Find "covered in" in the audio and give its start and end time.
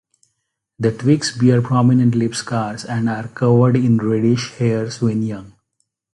3.27-3.97